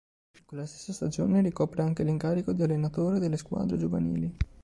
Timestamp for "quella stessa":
0.45-0.93